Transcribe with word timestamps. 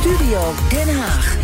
Studio 0.00 0.52
Den 0.68 0.96
Haag. 0.96 1.36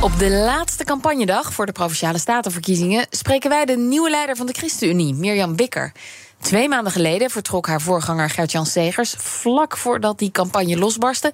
Op 0.00 0.18
de 0.18 0.30
laatste 0.30 0.84
campagnedag 0.84 1.52
voor 1.52 1.66
de 1.66 1.72
Provinciale 1.72 2.18
Statenverkiezingen 2.18 3.06
spreken 3.10 3.50
wij 3.50 3.64
de 3.64 3.76
nieuwe 3.76 4.10
leider 4.10 4.36
van 4.36 4.46
de 4.46 4.52
ChristenUnie, 4.52 5.14
Mirjam 5.14 5.56
Bikker. 5.56 5.92
Twee 6.40 6.68
maanden 6.68 6.92
geleden 6.92 7.30
vertrok 7.30 7.66
haar 7.66 7.80
voorganger 7.80 8.30
Gert-Jan 8.30 8.66
Segers 8.66 9.14
vlak 9.18 9.76
voordat 9.76 10.18
die 10.18 10.30
campagne 10.30 10.78
losbarstte. 10.78 11.32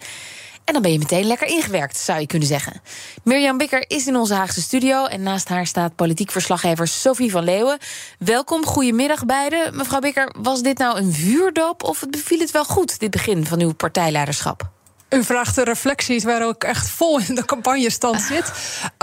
En 0.65 0.72
dan 0.72 0.83
ben 0.83 0.93
je 0.93 0.98
meteen 0.98 1.24
lekker 1.24 1.47
ingewerkt, 1.47 1.97
zou 1.97 2.21
je 2.21 2.26
kunnen 2.26 2.49
zeggen. 2.49 2.81
Mirjam 3.22 3.58
Bikker 3.58 3.85
is 3.87 4.06
in 4.06 4.17
onze 4.17 4.35
Haagse 4.35 4.63
studio 4.63 5.04
en 5.04 5.22
naast 5.22 5.49
haar 5.49 5.67
staat 5.67 5.97
politiek 5.97 6.31
verslaggever 6.31 6.88
Sophie 6.88 7.31
van 7.31 7.44
Leeuwen. 7.44 7.79
Welkom, 8.19 8.65
goedemiddag 8.65 9.26
beiden. 9.26 9.76
Mevrouw 9.76 10.01
Bikker, 10.01 10.35
was 10.38 10.63
dit 10.63 10.79
nou 10.79 10.99
een 10.99 11.13
vuurdoop 11.13 11.83
of 11.83 12.04
beviel 12.10 12.38
het 12.38 12.51
wel 12.51 12.65
goed, 12.65 12.99
dit 12.99 13.10
begin 13.10 13.47
van 13.47 13.60
uw 13.60 13.72
partijleiderschap? 13.72 14.72
U 15.13 15.24
vraagt 15.24 15.54
de 15.54 15.65
reflecties 15.65 16.24
waar 16.24 16.48
ik 16.48 16.65
echt 16.65 16.89
vol 16.89 17.21
in 17.21 17.34
de 17.34 17.45
campagnestand 17.45 18.21
zit. 18.21 18.52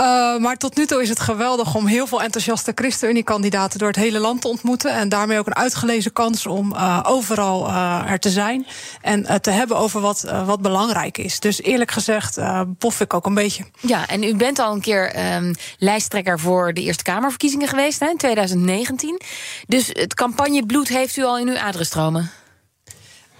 Uh, 0.00 0.36
maar 0.44 0.56
tot 0.56 0.76
nu 0.76 0.86
toe 0.86 1.02
is 1.02 1.08
het 1.08 1.20
geweldig 1.20 1.74
om 1.74 1.86
heel 1.86 2.06
veel 2.06 2.22
enthousiaste 2.22 2.72
ChristenUnie-kandidaten 2.74 3.78
door 3.78 3.88
het 3.88 3.96
hele 3.96 4.18
land 4.18 4.40
te 4.40 4.48
ontmoeten. 4.48 4.92
En 4.92 5.08
daarmee 5.08 5.38
ook 5.38 5.46
een 5.46 5.56
uitgelezen 5.56 6.12
kans 6.12 6.46
om 6.46 6.72
uh, 6.72 7.00
overal 7.02 7.68
uh, 7.68 8.10
er 8.10 8.18
te 8.18 8.30
zijn. 8.30 8.66
En 9.02 9.42
te 9.42 9.50
hebben 9.50 9.76
over 9.76 10.00
wat, 10.00 10.32
wat 10.44 10.62
belangrijk 10.62 11.18
is. 11.18 11.40
Dus 11.40 11.62
eerlijk 11.62 11.90
gezegd 11.90 12.38
bof 12.66 13.00
ik 13.00 13.14
ook 13.14 13.26
een 13.26 13.34
beetje. 13.34 13.64
Ja, 13.80 14.08
en 14.08 14.22
u 14.22 14.36
bent 14.36 14.58
al 14.58 14.72
een 14.72 14.80
keer 14.80 15.34
um, 15.34 15.54
lijsttrekker 15.78 16.40
voor 16.40 16.74
de 16.74 16.82
Eerste 16.82 17.02
Kamerverkiezingen 17.02 17.68
geweest 17.68 18.00
hè, 18.00 18.08
in 18.08 18.16
2019. 18.16 19.20
Dus 19.66 19.90
het 19.92 20.14
campagnebloed 20.14 20.88
heeft 20.88 21.16
u 21.16 21.24
al 21.24 21.38
in 21.38 21.48
uw 21.48 21.58
adresstromen. 21.58 22.30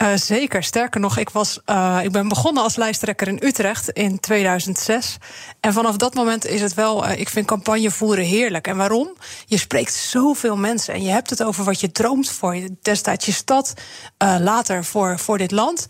Uh, 0.02 0.08
zeker. 0.14 0.62
Sterker 0.62 1.00
nog, 1.00 1.16
ik, 1.16 1.30
was, 1.30 1.58
uh, 1.66 1.98
ik 2.02 2.12
ben 2.12 2.28
begonnen 2.28 2.62
als 2.62 2.76
lijsttrekker 2.76 3.28
in 3.28 3.38
Utrecht 3.42 3.88
in 3.88 4.20
2006. 4.20 5.16
En 5.60 5.72
vanaf 5.72 5.96
dat 5.96 6.14
moment 6.14 6.46
is 6.46 6.60
het 6.60 6.74
wel, 6.74 7.06
uh, 7.06 7.18
ik 7.18 7.28
vind 7.28 7.46
campagne 7.46 7.90
voeren 7.90 8.24
heerlijk. 8.24 8.66
En 8.66 8.76
waarom? 8.76 9.16
Je 9.46 9.58
spreekt 9.58 9.94
zoveel 9.94 10.56
mensen 10.56 10.94
en 10.94 11.02
je 11.02 11.10
hebt 11.10 11.30
het 11.30 11.42
over 11.42 11.64
wat 11.64 11.80
je 11.80 11.92
droomt 11.92 12.30
voor 12.30 12.56
je, 12.56 12.76
destijds 12.82 13.26
je 13.26 13.32
stad, 13.32 13.74
later 14.18 14.84
voor, 14.84 15.18
voor 15.18 15.38
dit 15.38 15.50
land. 15.50 15.86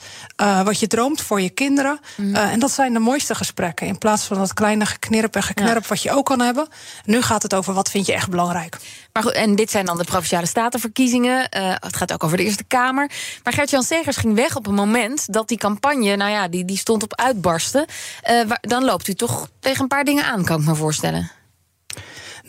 wat 0.64 0.80
je 0.80 0.86
droomt 0.86 1.20
voor 1.20 1.40
je 1.40 1.50
kinderen. 1.50 2.00
Mm. 2.16 2.34
en 2.34 2.60
dat 2.60 2.70
zijn 2.70 2.92
de 2.92 2.98
mooiste 2.98 3.34
gesprekken. 3.34 3.86
In 3.86 3.98
plaats 3.98 4.24
van 4.24 4.38
dat 4.38 4.54
kleine 4.54 4.86
geknirp 4.86 5.36
en 5.36 5.42
geknerp 5.42 5.82
ja. 5.82 5.88
wat 5.88 6.02
je 6.02 6.12
ook 6.12 6.26
kan 6.26 6.40
hebben. 6.40 6.68
Nu 7.04 7.22
gaat 7.22 7.42
het 7.42 7.54
over 7.54 7.74
wat 7.74 7.90
vind 7.90 8.06
je 8.06 8.12
echt 8.12 8.30
belangrijk. 8.30 8.76
Maar 9.12 9.22
goed, 9.22 9.32
en 9.32 9.54
dit 9.54 9.70
zijn 9.70 9.84
dan 9.84 9.98
de 9.98 10.04
provinciale 10.04 10.46
statenverkiezingen. 10.46 11.46
het 11.80 11.96
gaat 11.96 12.12
ook 12.12 12.24
over 12.24 12.36
de 12.36 12.44
Eerste 12.44 12.64
Kamer. 12.64 13.10
Maar 13.44 13.52
Gert-Jan 13.52 13.82
Segers 13.82 14.16
ging 14.16 14.34
weg 14.34 14.56
op 14.56 14.66
een 14.66 14.74
moment 14.74 15.32
dat 15.32 15.48
die 15.48 15.58
campagne, 15.58 16.16
nou 16.16 16.30
ja, 16.30 16.48
die, 16.48 16.64
die 16.64 16.76
stond 16.76 17.02
op 17.02 17.14
uitbarsten. 17.14 17.86
Uh, 18.30 18.50
dan 18.60 18.84
loopt 18.84 19.08
u 19.08 19.14
toch 19.14 19.48
tegen 19.60 19.82
een 19.82 19.88
paar 19.88 20.04
dingen 20.04 20.24
aan, 20.24 20.44
kan 20.44 20.60
ik 20.60 20.66
me 20.66 20.74
voorstellen. 20.74 21.30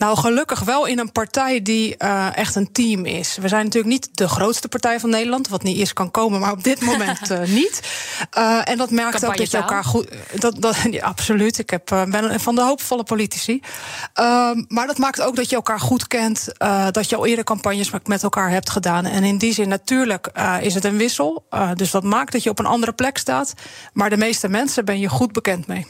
Nou, 0.02 0.16
gelukkig 0.16 0.60
wel 0.60 0.86
in 0.86 0.98
een 0.98 1.12
partij 1.12 1.62
die 1.62 1.94
uh, 1.98 2.36
echt 2.36 2.54
een 2.54 2.72
team 2.72 3.04
is. 3.04 3.36
We 3.40 3.48
zijn 3.48 3.64
natuurlijk 3.64 3.92
niet 3.92 4.08
de 4.12 4.28
grootste 4.28 4.68
partij 4.68 5.00
van 5.00 5.10
Nederland, 5.10 5.48
wat 5.48 5.62
niet 5.62 5.76
eerst 5.76 5.92
kan 5.92 6.10
komen, 6.10 6.40
maar 6.40 6.52
op 6.52 6.64
dit 6.64 6.80
moment 6.90 7.30
uh, 7.30 7.42
niet. 7.42 7.80
Uh, 8.38 8.68
en 8.68 8.78
dat 8.78 8.90
merkt 8.90 9.26
ook 9.26 9.36
dat 9.36 9.50
je 9.50 9.56
elkaar 9.56 9.84
goed. 9.84 10.08
Dat, 10.34 10.60
dat, 10.60 10.76
ja, 10.90 11.04
absoluut. 11.04 11.58
Ik 11.58 11.70
heb, 11.70 11.86
ben 11.86 12.40
van 12.40 12.54
de 12.54 12.62
hoopvolle 12.62 13.02
politici. 13.02 13.60
maar 14.68 14.86
dat 14.86 14.98
maakt 14.98 15.20
ook 15.20 15.36
dat 15.36 15.50
je 15.50 15.56
elkaar 15.56 15.80
goed 15.80 16.06
kent. 16.06 16.48
dat 16.90 17.08
je 17.08 17.16
al 17.16 17.26
eerder 17.26 17.44
campagnes 17.44 17.90
met 18.04 18.22
elkaar 18.22 18.50
hebt 18.50 18.70
gedaan. 18.70 19.04
En 19.04 19.24
in 19.24 19.38
die 19.38 19.52
zin, 19.52 19.68
natuurlijk 19.68 20.30
is 20.60 20.74
het 20.74 20.84
een 20.84 20.96
wissel. 20.96 21.46
dus 21.74 21.90
dat 21.90 22.04
maakt 22.04 22.32
dat 22.32 22.42
je 22.42 22.50
op 22.50 22.58
een 22.58 22.66
andere 22.66 22.92
plek 22.92 23.18
staat. 23.18 23.54
Maar 23.92 24.10
de 24.10 24.16
meeste 24.16 24.48
mensen 24.48 24.84
ben 24.84 24.98
je 24.98 25.08
goed 25.08 25.32
bekend 25.32 25.66
mee. 25.66 25.86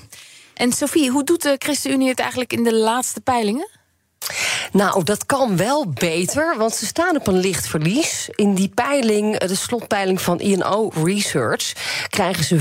En 0.55 0.73
Sophie, 0.73 1.11
hoe 1.11 1.25
doet 1.25 1.43
de 1.43 1.57
ChristenUnie 1.59 2.09
het 2.09 2.19
eigenlijk 2.19 2.53
in 2.53 2.63
de 2.63 2.75
laatste 2.75 3.21
peilingen? 3.21 3.81
Nou, 4.73 5.05
dat 5.05 5.27
kan 5.27 5.57
wel 5.57 5.89
beter, 5.89 6.55
want 6.59 6.75
ze 6.75 6.87
staan 6.87 7.17
op 7.17 7.27
een 7.27 7.39
licht 7.39 7.67
verlies. 7.67 8.29
In 8.35 8.55
die 8.55 8.69
peiling, 8.69 9.39
de 9.39 9.55
slotpeiling 9.55 10.21
van 10.21 10.41
INO 10.41 10.93
Research, 11.05 11.73
krijgen 12.09 12.45
ze 12.45 12.59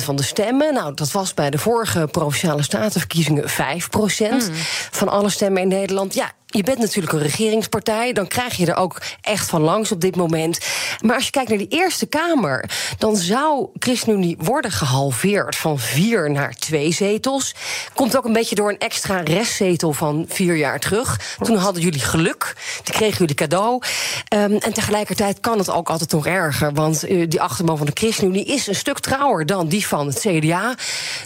4% 0.00 0.04
van 0.04 0.16
de 0.16 0.22
stemmen. 0.22 0.74
Nou, 0.74 0.94
dat 0.94 1.10
was 1.10 1.34
bij 1.34 1.50
de 1.50 1.58
vorige 1.58 2.08
provinciale 2.10 2.62
statenverkiezingen 2.62 3.50
5% 3.50 3.54
mm. 4.30 4.40
van 4.90 5.08
alle 5.08 5.30
stemmen 5.30 5.62
in 5.62 5.68
Nederland. 5.68 6.14
Ja, 6.14 6.32
je 6.56 6.62
bent 6.62 6.78
natuurlijk 6.78 7.12
een 7.12 7.22
regeringspartij, 7.22 8.12
dan 8.12 8.26
krijg 8.26 8.56
je 8.56 8.66
er 8.66 8.76
ook 8.76 9.02
echt 9.20 9.48
van 9.48 9.60
langs 9.60 9.92
op 9.92 10.00
dit 10.00 10.16
moment. 10.16 10.58
Maar 11.00 11.14
als 11.14 11.24
je 11.24 11.30
kijkt 11.30 11.48
naar 11.48 11.58
die 11.58 11.68
Eerste 11.68 12.06
Kamer, 12.06 12.70
dan 12.98 13.16
zou 13.16 13.68
ChristenUnie 13.78 14.36
worden 14.38 14.70
gehalveerd 14.70 15.56
van 15.56 15.78
vier 15.78 16.30
naar 16.30 16.54
twee 16.54 16.92
zetels. 16.92 17.54
Komt 17.94 18.16
ook 18.16 18.24
een 18.24 18.32
beetje 18.32 18.54
door 18.54 18.70
een 18.70 18.78
extra 18.78 19.20
restzetel 19.20 19.92
van 19.92 20.24
vier 20.28 20.56
jaar 20.56 20.80
terug. 20.80 21.36
Toen 21.42 21.56
hadden 21.56 21.82
jullie 21.82 22.00
geluk, 22.00 22.56
die 22.82 22.94
kregen 22.94 23.18
jullie 23.18 23.34
cadeau. 23.34 23.82
Um, 24.34 24.56
en 24.56 24.72
tegelijkertijd 24.72 25.40
kan 25.40 25.58
het 25.58 25.70
ook 25.70 25.90
altijd 25.90 26.12
nog 26.12 26.26
erger, 26.26 26.72
want 26.72 27.08
uh, 27.08 27.28
die 27.28 27.40
achterban 27.40 27.76
van 27.76 27.86
de 27.86 27.92
ChristenUnie 27.94 28.44
is 28.44 28.66
een 28.66 28.74
stuk 28.74 28.98
trouwer 28.98 29.46
dan 29.46 29.68
die 29.68 29.86
van 29.86 30.06
het 30.06 30.18
CDA. 30.18 30.74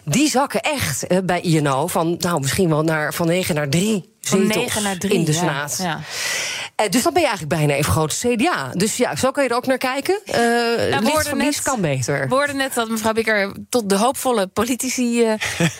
Die 0.05 0.31
zakken 0.31 0.61
echt 0.61 1.13
uh, 1.13 1.19
bij 1.25 1.41
INO 1.41 1.87
van 1.87 2.15
nou 2.19 2.41
misschien 2.41 2.69
wel 2.69 2.83
naar, 2.83 3.15
van 3.15 3.27
9 3.27 3.55
naar 3.55 3.69
3 3.69 4.10
van 4.21 4.47
9 4.47 4.83
naar 4.83 4.99
3 4.99 5.15
in 5.15 5.25
de 5.25 5.33
Senaat. 5.33 5.77
Ja, 5.79 6.01
ja. 6.77 6.89
Dus 6.89 7.03
dan 7.03 7.13
ben 7.13 7.23
je 7.23 7.29
eigenlijk 7.29 7.59
bijna 7.59 7.75
even 7.75 7.93
groot 7.93 8.19
CDA. 8.19 8.71
Dus 8.73 8.97
ja, 8.97 9.17
zo 9.17 9.31
kan 9.31 9.43
je 9.43 9.49
er 9.49 9.57
ook 9.57 9.67
naar 9.67 9.79
kijken. 9.79 10.21
Uh, 10.27 10.35
nou, 10.35 11.23
we 11.23 11.35
net, 11.35 11.63
kan 11.63 11.81
beter. 11.81 12.29
We 12.29 12.35
hoorden 12.35 12.57
net 12.57 12.75
dat 12.75 12.89
mevrouw 12.89 13.13
Bikker 13.13 13.53
tot 13.69 13.89
de 13.89 13.97
hoopvolle 13.97 14.47
politici 14.47 15.23
uh, 15.23 15.33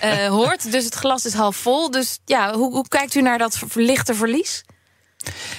uh, 0.05 0.29
hoort. 0.39 0.73
Dus 0.73 0.85
het 0.85 0.95
glas 0.95 1.25
is 1.25 1.33
half 1.33 1.57
vol. 1.57 1.91
Dus 1.91 2.19
ja, 2.25 2.55
hoe, 2.55 2.73
hoe 2.73 2.89
kijkt 2.89 3.15
u 3.15 3.23
naar 3.23 3.39
dat 3.39 3.61
lichte 3.75 4.15
verlies? 4.15 4.65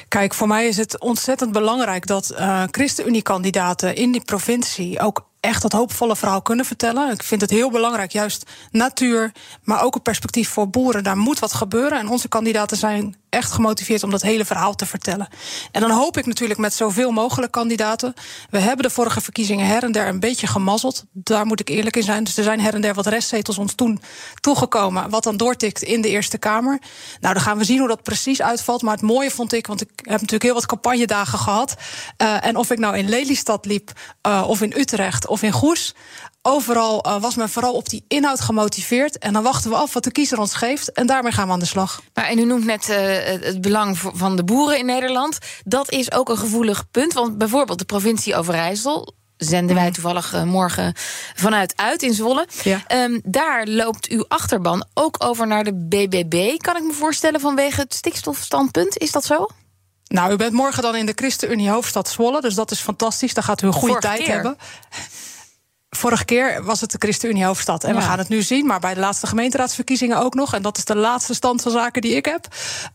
Kijk, 0.08 0.34
voor 0.34 0.48
mij 0.48 0.68
is 0.68 0.78
het 0.78 1.00
ontzettend 1.00 1.52
belangrijk 1.52 2.08
dat 2.08 2.32
uh, 2.32 2.64
ChristenUnie-kandidaten 2.72 3.96
in 3.96 4.12
die 4.12 4.24
provincie 4.24 5.00
ook 5.00 5.30
echt 5.42 5.62
dat 5.62 5.72
hoopvolle 5.72 6.16
verhaal 6.16 6.42
kunnen 6.42 6.66
vertellen. 6.66 7.12
Ik 7.12 7.24
vind 7.24 7.42
het 7.42 7.50
heel 7.50 7.72
belangrijk, 7.72 8.12
juist 8.12 8.50
natuur, 8.72 9.32
maar 9.64 9.84
ook 9.84 9.96
een 9.96 10.02
perspectief 10.02 10.50
voor 10.50 10.70
boeren. 10.70 11.04
Daar 11.04 11.18
moet 11.18 11.40
wat 11.40 11.54
gebeuren. 11.54 12.00
En 12.00 12.08
onze 12.08 12.28
kandidaten 12.28 12.78
zijn 12.78 13.16
echt 13.32 13.52
gemotiveerd 13.52 14.04
om 14.04 14.10
dat 14.10 14.22
hele 14.22 14.46
verhaal 14.46 14.76
te 14.76 14.86
vertellen. 14.86 15.28
En 15.72 15.82
dan 15.82 15.92
hoop 15.92 16.18
ik 16.18 16.26
natuurlijk 16.26 16.60
met 16.60 16.74
zoveel 16.74 17.12
mogelijk 17.12 17.52
kandidaten. 17.52 18.14
We 18.50 18.60
hebben 18.60 18.86
de 18.86 18.92
vorige 18.92 19.22
verkiezingen 19.22 19.68
her 19.68 19.84
en 19.84 19.92
der 19.92 20.08
een 20.08 20.20
beetje 20.20 20.48
gemazzeld. 20.48 21.06
Daar 21.12 21.46
moet 21.46 21.60
ik 21.60 21.70
eerlijk 21.70 21.96
in 21.96 22.04
zijn. 22.04 22.24
Dus 22.24 22.38
er 22.38 22.44
zijn 22.44 22.60
her 22.60 22.74
en 22.74 22.82
der 22.82 22.94
wat 22.94 23.08
restzetels 23.08 23.58
ons 23.58 23.74
toen 23.74 24.02
toegekomen. 24.40 25.10
Wat 25.10 25.24
dan 25.24 25.38
doortikt 25.38 25.82
in 25.82 26.02
de 26.02 26.10
Eerste 26.10 26.38
Kamer. 26.38 26.80
Nou, 27.20 27.34
dan 27.34 27.44
gaan 27.44 27.58
we 27.58 27.64
zien 27.64 27.80
hoe 27.80 27.88
dat 27.88 28.04
precies 28.04 28.42
uitvalt. 28.42 28.82
Maar 28.82 28.94
het 28.94 29.02
mooie 29.02 29.32
vond 29.32 29.54
ik, 29.54 29.68
want 29.68 29.82
ik 29.82 29.90
heb 29.96 30.12
natuurlijk 30.12 30.44
heel 30.44 30.54
wat 30.54 30.66
campagnedagen 30.66 31.40
gehad. 31.40 31.76
Uh, 32.18 32.46
en 32.46 32.56
of 32.56 32.72
ik 32.72 32.80
nou 32.80 32.98
in 32.98 33.10
Lelystad 33.10 33.66
liep, 33.66 33.92
uh, 34.28 34.44
of 34.48 34.62
in 34.62 34.74
Utrecht, 34.78 35.28
of 35.32 35.44
in 35.44 35.52
Goes. 35.52 35.94
Overal 36.42 37.06
uh, 37.08 37.22
was 37.22 37.36
men 37.36 37.50
vooral 37.50 37.74
op 37.74 37.90
die 37.90 38.06
inhoud 38.08 38.40
gemotiveerd. 38.40 39.18
En 39.18 39.34
dan 39.34 39.44
wachten 39.44 39.70
we 39.70 39.76
af 39.76 39.94
wat 39.94 40.04
de 40.04 40.12
kiezer 40.12 40.40
ons 40.40 40.54
geeft. 40.54 40.92
En 40.92 41.06
daarmee 41.06 41.32
gaan 41.32 41.48
we 41.48 41.54
aan 41.54 41.60
de 41.60 41.66
slag. 41.66 42.02
Maar 42.14 42.26
en 42.26 42.40
u 42.40 42.46
noemt 42.46 42.66
net 42.66 42.90
uh, 42.90 42.98
het 43.46 43.62
belang 43.62 43.98
van 43.98 44.36
de 44.36 44.44
boeren 44.44 44.78
in 44.78 44.86
Nederland. 44.86 45.38
Dat 45.64 45.92
is 45.92 46.12
ook 46.12 46.30
een 46.30 46.38
gevoelig 46.38 46.92
punt. 46.92 47.14
Want 47.14 47.38
bijvoorbeeld 47.38 47.80
de 47.80 47.86
provincie 47.86 48.36
Overijssel 48.36 49.14
zenden 49.38 49.76
wij 49.76 49.86
mhm. 49.86 49.94
toevallig 49.94 50.34
uh, 50.34 50.44
morgen 50.44 50.94
vanuit 51.36 51.74
uit 51.76 52.04
in 52.04 52.14
Zwolle. 52.14 52.48
Ja. 52.64 52.82
Um, 53.04 53.22
daar 53.24 53.68
loopt 53.68 54.08
uw 54.08 54.26
achterban 54.28 54.86
ook 54.94 55.24
over 55.24 55.48
naar 55.48 55.64
de 55.64 55.74
BBB, 55.74 56.58
kan 56.58 56.76
ik 56.76 56.84
me 56.84 56.94
voorstellen, 56.94 57.40
vanwege 57.40 57.82
het 57.82 57.94
stikstofstandpunt. 57.94 58.98
Is 58.98 59.12
dat 59.12 59.26
zo? 59.26 59.48
Nou, 60.12 60.32
u 60.32 60.36
bent 60.36 60.54
morgen 60.54 60.84
dan 60.84 60.96
in 60.96 61.06
de 61.06 61.14
ChristenUnie 61.16 61.70
hoofdstad 61.70 62.10
Zwolle, 62.10 62.42
dus 62.42 62.56
dat 62.56 62.72
is 62.72 62.80
fantastisch. 62.80 63.34
Daar 63.34 63.44
gaat 63.44 63.62
u 63.62 63.68
een 63.68 63.74
goede 63.74 63.88
Vorige 63.88 64.08
tijd 64.08 64.24
keer. 64.24 64.34
hebben. 64.34 64.58
Vorige 65.98 66.26
keer 66.26 66.64
was 66.64 66.82
het 66.82 66.92
de 66.92 66.98
ChristenUnie 67.00 67.46
hoofdstad. 67.46 67.84
En 67.84 67.94
ja. 67.94 68.00
we 68.00 68.06
gaan 68.06 68.18
het 68.18 68.30
nu 68.30 68.42
zien, 68.42 68.66
maar 68.66 68.80
bij 68.80 68.94
de 68.94 69.00
laatste 69.00 69.28
gemeenteraadsverkiezingen 69.28 70.18
ook 70.18 70.34
nog. 70.34 70.54
En 70.54 70.62
dat 70.62 70.78
is 70.78 70.86
de 70.86 70.96
laatste 70.96 71.34
stand 71.34 71.62
van 71.62 71.72
zaken 71.72 72.02
die 72.02 72.16
ik 72.16 72.26
heb. 72.26 72.48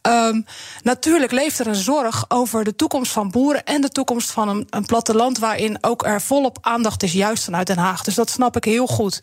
Um, 0.02 0.46
natuurlijk 0.82 1.32
leeft 1.32 1.58
er 1.58 1.66
een 1.66 1.74
zorg 1.74 2.24
over 2.28 2.64
de 2.64 2.76
toekomst 2.76 3.12
van 3.12 3.30
boeren 3.30 3.64
en 3.64 3.80
de 3.80 3.88
toekomst 3.88 4.30
van 4.30 4.48
een, 4.48 4.66
een 4.70 4.84
platteland 4.84 5.38
waarin 5.38 5.78
ook 5.80 6.06
er 6.06 6.20
volop 6.20 6.58
aandacht 6.60 7.02
is, 7.02 7.12
juist 7.12 7.44
vanuit 7.44 7.66
Den 7.66 7.78
Haag. 7.78 8.02
Dus 8.02 8.14
dat 8.14 8.30
snap 8.30 8.56
ik 8.56 8.64
heel 8.64 8.86
goed. 8.86 9.22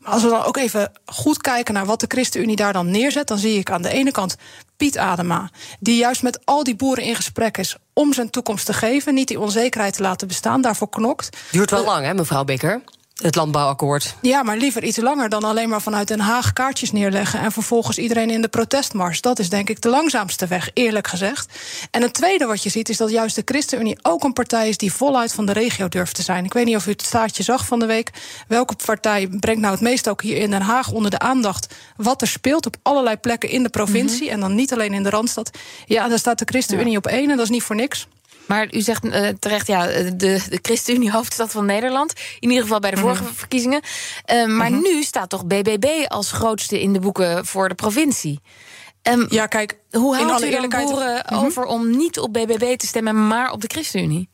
Maar 0.00 0.12
als 0.12 0.22
we 0.22 0.28
dan 0.28 0.44
ook 0.44 0.56
even 0.56 0.92
goed 1.06 1.40
kijken 1.40 1.74
naar 1.74 1.86
wat 1.86 2.00
de 2.00 2.06
ChristenUnie 2.08 2.56
daar 2.56 2.72
dan 2.72 2.90
neerzet, 2.90 3.28
dan 3.28 3.38
zie 3.38 3.58
ik 3.58 3.70
aan 3.70 3.82
de 3.82 3.90
ene 3.90 4.10
kant 4.10 4.36
Piet 4.76 4.98
Adema, 4.98 5.50
die 5.80 5.96
juist 5.96 6.22
met 6.22 6.40
al 6.44 6.64
die 6.64 6.76
boeren 6.76 7.04
in 7.04 7.14
gesprek 7.14 7.58
is 7.58 7.76
om 7.92 8.12
zijn 8.12 8.30
toekomst 8.30 8.66
te 8.66 8.72
geven, 8.72 9.14
niet 9.14 9.28
die 9.28 9.40
onzekerheid 9.40 9.94
te 9.94 10.02
laten 10.02 10.28
bestaan, 10.28 10.60
daarvoor 10.60 10.88
knokt. 10.88 11.36
Duurt 11.50 11.70
wel 11.70 11.80
uh, 11.80 11.86
lang, 11.86 12.04
hè, 12.04 12.14
mevrouw 12.14 12.44
Bikker? 12.44 12.82
Het 13.22 13.34
landbouwakkoord. 13.34 14.14
Ja, 14.20 14.42
maar 14.42 14.56
liever 14.56 14.84
iets 14.84 14.96
langer 14.96 15.28
dan 15.28 15.44
alleen 15.44 15.68
maar 15.68 15.82
vanuit 15.82 16.08
Den 16.08 16.20
Haag 16.20 16.52
kaartjes 16.52 16.92
neerleggen 16.92 17.40
en 17.40 17.52
vervolgens 17.52 17.98
iedereen 17.98 18.30
in 18.30 18.42
de 18.42 18.48
protestmars. 18.48 19.20
Dat 19.20 19.38
is 19.38 19.48
denk 19.48 19.68
ik 19.68 19.80
de 19.80 19.88
langzaamste 19.88 20.46
weg, 20.46 20.70
eerlijk 20.72 21.06
gezegd. 21.06 21.58
En 21.90 22.02
het 22.02 22.14
tweede 22.14 22.46
wat 22.46 22.62
je 22.62 22.70
ziet 22.70 22.88
is 22.88 22.96
dat 22.96 23.10
juist 23.10 23.34
de 23.34 23.42
ChristenUnie 23.44 23.98
ook 24.02 24.24
een 24.24 24.32
partij 24.32 24.68
is 24.68 24.76
die 24.76 24.92
voluit 24.92 25.32
van 25.32 25.46
de 25.46 25.52
regio 25.52 25.88
durft 25.88 26.14
te 26.14 26.22
zijn. 26.22 26.44
Ik 26.44 26.52
weet 26.52 26.64
niet 26.64 26.76
of 26.76 26.86
u 26.86 26.90
het 26.90 27.02
staartje 27.02 27.42
zag 27.42 27.66
van 27.66 27.78
de 27.78 27.86
week. 27.86 28.10
Welke 28.48 28.74
partij 28.84 29.28
brengt 29.28 29.60
nou 29.60 29.72
het 29.72 29.82
meest 29.82 30.08
ook 30.08 30.22
hier 30.22 30.36
in 30.36 30.50
Den 30.50 30.62
Haag 30.62 30.90
onder 30.90 31.10
de 31.10 31.18
aandacht 31.18 31.74
wat 31.96 32.20
er 32.20 32.28
speelt 32.28 32.66
op 32.66 32.76
allerlei 32.82 33.16
plekken 33.16 33.48
in 33.48 33.62
de 33.62 33.68
provincie 33.68 34.30
en 34.30 34.40
dan 34.40 34.54
niet 34.54 34.72
alleen 34.72 34.92
in 34.92 35.02
de 35.02 35.10
Randstad? 35.10 35.58
Ja, 35.86 36.08
daar 36.08 36.18
staat 36.18 36.38
de 36.38 36.44
ChristenUnie 36.44 36.96
op 36.96 37.06
één 37.06 37.30
en 37.30 37.36
dat 37.36 37.44
is 37.44 37.50
niet 37.50 37.62
voor 37.62 37.76
niks. 37.76 38.06
Maar 38.46 38.74
u 38.74 38.80
zegt 38.80 39.04
uh, 39.04 39.28
terecht, 39.38 39.66
ja, 39.66 39.86
de, 39.86 40.12
de 40.16 40.58
ChristenUnie 40.62 41.10
hoofdstad 41.10 41.50
van 41.50 41.66
Nederland. 41.66 42.12
In 42.40 42.48
ieder 42.48 42.62
geval 42.62 42.80
bij 42.80 42.90
de 42.90 42.96
vorige 42.96 43.22
mhm. 43.22 43.32
verkiezingen. 43.32 43.80
Uh, 44.32 44.46
maar 44.46 44.70
mhm. 44.70 44.82
nu 44.82 45.02
staat 45.02 45.30
toch 45.30 45.46
BBB 45.46 45.86
als 46.08 46.32
grootste 46.32 46.80
in 46.80 46.92
de 46.92 46.98
boeken 46.98 47.46
voor 47.46 47.68
de 47.68 47.74
provincie. 47.74 48.40
Um, 49.08 49.26
ja, 49.28 49.46
kijk, 49.46 49.78
hoe 49.90 50.16
haalt 50.16 50.44
u 50.44 50.50
dan 50.50 50.68
boeren 50.68 51.14
mm 51.14 51.22
-hmm. 51.24 51.46
over 51.46 51.64
om 51.64 51.96
niet 51.96 52.18
op 52.18 52.32
BBB 52.32 52.76
te 52.76 52.86
stemmen, 52.86 53.26
maar 53.26 53.50
op 53.50 53.60
de 53.60 53.68
ChristenUnie? 53.72 54.28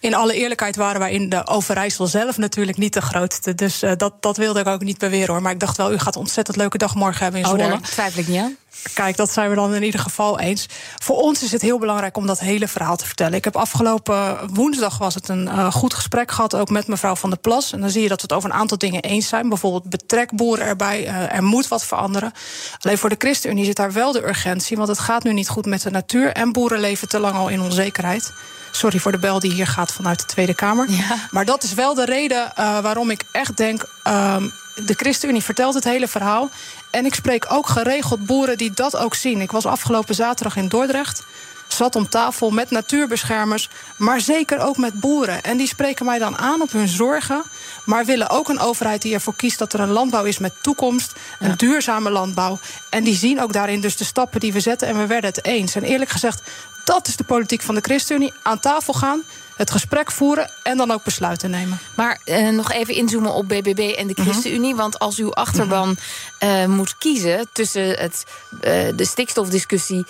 In 0.00 0.14
alle 0.14 0.34
eerlijkheid 0.34 0.76
waren 0.76 1.00
wij 1.00 1.12
in 1.12 1.28
de 1.28 1.46
Overijssel 1.46 2.06
zelf 2.06 2.36
natuurlijk 2.36 2.78
niet 2.78 2.92
de 2.92 3.00
grootste. 3.00 3.54
Dus 3.54 3.82
uh, 3.82 3.92
dat, 3.96 4.22
dat 4.22 4.36
wilde 4.36 4.60
ik 4.60 4.66
ook 4.66 4.82
niet 4.82 4.98
beweren 4.98 5.34
hoor. 5.34 5.42
Maar 5.42 5.52
ik 5.52 5.60
dacht 5.60 5.76
wel, 5.76 5.92
u 5.92 5.98
gaat 5.98 6.14
een 6.14 6.20
ontzettend 6.20 6.56
leuke 6.56 6.78
dag 6.78 6.94
morgen 6.94 7.22
hebben 7.22 7.40
in 7.40 7.46
oh, 7.46 7.52
Zwolle. 7.52 7.72
Oh, 7.72 7.80
daar 7.80 7.90
twijfel 7.90 8.20
ik 8.20 8.28
niet 8.28 8.38
aan. 8.38 8.56
Kijk, 8.94 9.16
dat 9.16 9.30
zijn 9.30 9.48
we 9.48 9.54
dan 9.54 9.74
in 9.74 9.82
ieder 9.82 10.00
geval 10.00 10.38
eens. 10.38 10.66
Voor 10.98 11.16
ons 11.16 11.42
is 11.42 11.52
het 11.52 11.62
heel 11.62 11.78
belangrijk 11.78 12.16
om 12.16 12.26
dat 12.26 12.40
hele 12.40 12.68
verhaal 12.68 12.96
te 12.96 13.06
vertellen. 13.06 13.34
Ik 13.34 13.44
heb 13.44 13.56
afgelopen 13.56 14.54
woensdag 14.54 14.98
was 14.98 15.14
het 15.14 15.28
een 15.28 15.46
uh, 15.46 15.72
goed 15.72 15.94
gesprek 15.94 16.30
gehad, 16.30 16.54
ook 16.54 16.70
met 16.70 16.86
mevrouw 16.86 17.16
Van 17.16 17.30
der 17.30 17.38
Plas. 17.38 17.72
En 17.72 17.80
dan 17.80 17.90
zie 17.90 18.02
je 18.02 18.08
dat 18.08 18.20
we 18.20 18.26
het 18.28 18.36
over 18.36 18.50
een 18.50 18.56
aantal 18.56 18.78
dingen 18.78 19.02
eens 19.02 19.28
zijn. 19.28 19.48
Bijvoorbeeld 19.48 19.90
betrek 19.90 20.36
boeren 20.36 20.66
erbij. 20.66 21.06
Uh, 21.06 21.34
er 21.34 21.42
moet 21.42 21.68
wat 21.68 21.84
veranderen. 21.84 22.32
Alleen 22.78 22.98
voor 22.98 23.08
de 23.08 23.16
ChristenUnie 23.18 23.64
zit 23.64 23.76
daar 23.76 23.92
wel 23.92 24.12
de 24.12 24.26
urgentie. 24.26 24.76
Want 24.76 24.88
het 24.88 24.98
gaat 24.98 25.24
nu 25.24 25.32
niet 25.32 25.48
goed 25.48 25.66
met 25.66 25.82
de 25.82 25.90
natuur. 25.90 26.32
En 26.32 26.52
boeren 26.52 26.80
leven 26.80 27.08
te 27.08 27.18
lang 27.18 27.36
al 27.36 27.48
in 27.48 27.60
onzekerheid. 27.60 28.32
Sorry 28.70 28.98
voor 28.98 29.12
de 29.12 29.18
bel 29.18 29.40
die 29.40 29.52
hier 29.52 29.66
gaat 29.66 29.92
vanuit 29.92 30.18
de 30.18 30.26
Tweede 30.26 30.54
Kamer. 30.54 30.90
Ja. 30.90 31.16
Maar 31.30 31.44
dat 31.44 31.62
is 31.62 31.74
wel 31.74 31.94
de 31.94 32.04
reden 32.04 32.52
uh, 32.58 32.78
waarom 32.78 33.10
ik 33.10 33.24
echt 33.32 33.56
denk. 33.56 33.86
Um, 34.08 34.52
de 34.74 34.94
ChristenUnie 34.94 35.42
vertelt 35.42 35.74
het 35.74 35.84
hele 35.84 36.08
verhaal. 36.08 36.50
En 36.90 37.04
ik 37.04 37.14
spreek 37.14 37.46
ook 37.48 37.66
geregeld 37.66 38.26
boeren 38.26 38.58
die 38.58 38.70
dat 38.70 38.96
ook 38.96 39.14
zien. 39.14 39.40
Ik 39.40 39.50
was 39.50 39.66
afgelopen 39.66 40.14
zaterdag 40.14 40.56
in 40.56 40.68
Dordrecht. 40.68 41.22
Zat 41.68 41.96
om 41.96 42.08
tafel 42.08 42.50
met 42.50 42.70
natuurbeschermers, 42.70 43.68
maar 43.96 44.20
zeker 44.20 44.58
ook 44.58 44.76
met 44.76 45.00
boeren. 45.00 45.42
En 45.42 45.56
die 45.56 45.66
spreken 45.66 46.04
mij 46.04 46.18
dan 46.18 46.38
aan 46.38 46.62
op 46.62 46.72
hun 46.72 46.88
zorgen. 46.88 47.42
Maar 47.84 48.04
willen 48.04 48.30
ook 48.30 48.48
een 48.48 48.58
overheid 48.58 49.02
die 49.02 49.14
ervoor 49.14 49.36
kiest 49.36 49.58
dat 49.58 49.72
er 49.72 49.80
een 49.80 49.90
landbouw 49.90 50.24
is 50.24 50.38
met 50.38 50.52
toekomst. 50.60 51.12
Een 51.38 51.56
duurzame 51.56 52.10
landbouw. 52.10 52.58
En 52.88 53.04
die 53.04 53.16
zien 53.16 53.40
ook 53.42 53.52
daarin 53.52 53.80
dus 53.80 53.96
de 53.96 54.04
stappen 54.04 54.40
die 54.40 54.52
we 54.52 54.60
zetten. 54.60 54.88
En 54.88 54.98
we 54.98 55.06
werden 55.06 55.30
het 55.30 55.44
eens. 55.44 55.74
En 55.74 55.82
eerlijk 55.82 56.10
gezegd, 56.10 56.42
dat 56.90 57.08
is 57.08 57.16
de 57.16 57.24
politiek 57.24 57.62
van 57.62 57.74
de 57.74 57.80
ChristenUnie. 57.80 58.32
Aan 58.42 58.58
tafel 58.58 58.92
gaan, 58.92 59.22
het 59.56 59.70
gesprek 59.70 60.10
voeren 60.10 60.50
en 60.62 60.76
dan 60.76 60.90
ook 60.90 61.04
besluiten 61.04 61.50
nemen. 61.50 61.78
Maar 61.96 62.20
uh, 62.24 62.48
nog 62.48 62.72
even 62.72 62.94
inzoomen 62.94 63.32
op 63.32 63.48
BBB 63.48 63.94
en 63.96 64.06
de 64.06 64.14
mhm. 64.16 64.22
ChristenUnie. 64.22 64.74
Want 64.74 64.98
als 64.98 65.18
uw 65.18 65.32
achterban 65.32 65.96
uh, 66.40 66.66
moet 66.66 66.98
kiezen 66.98 67.48
tussen 67.52 67.88
het, 67.98 68.24
uh, 68.52 68.60
de 68.96 69.04
stikstofdiscussie 69.04 70.06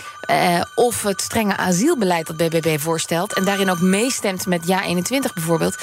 of 0.75 1.03
het 1.03 1.21
strenge 1.21 1.57
asielbeleid 1.57 2.27
dat 2.27 2.37
BBB 2.37 2.81
voorstelt. 2.81 3.33
en 3.33 3.45
daarin 3.45 3.71
ook 3.71 3.81
meestemt 3.81 4.47
met 4.47 4.67
Ja 4.67 4.83
21 4.83 5.35
bijvoorbeeld. 5.35 5.77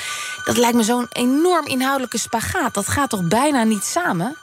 dat 0.45 0.57
lijkt 0.57 0.75
me 0.75 0.83
zo'n 0.83 1.07
enorm 1.09 1.65
inhoudelijke 1.65 2.17
spagaat. 2.17 2.73
Dat 2.73 2.87
gaat 2.87 3.09
toch 3.09 3.23
bijna 3.23 3.63
niet 3.63 3.83
samen? 3.83 4.35